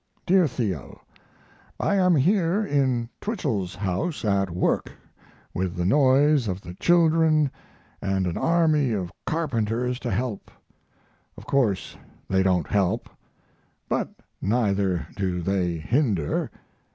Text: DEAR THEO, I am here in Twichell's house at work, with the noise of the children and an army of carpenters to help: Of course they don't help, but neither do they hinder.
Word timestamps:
DEAR 0.25 0.47
THEO, 0.47 0.99
I 1.79 1.93
am 1.93 2.15
here 2.15 2.65
in 2.65 3.07
Twichell's 3.21 3.75
house 3.75 4.25
at 4.25 4.49
work, 4.49 4.91
with 5.53 5.75
the 5.75 5.85
noise 5.85 6.47
of 6.47 6.59
the 6.61 6.73
children 6.73 7.51
and 8.01 8.25
an 8.25 8.35
army 8.35 8.93
of 8.93 9.13
carpenters 9.27 9.99
to 9.99 10.09
help: 10.09 10.49
Of 11.37 11.45
course 11.45 11.95
they 12.27 12.41
don't 12.41 12.65
help, 12.65 13.11
but 13.87 14.09
neither 14.41 15.05
do 15.17 15.39
they 15.39 15.77
hinder. 15.77 16.49